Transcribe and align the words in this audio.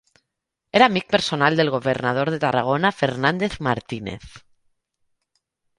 Era 0.79 0.87
amic 0.91 1.11
personal 1.15 1.57
del 1.61 1.69
governador 1.75 2.33
de 2.35 2.41
Tarragona 2.47 2.93
Fernández 3.03 3.61
Martínez. 3.69 4.35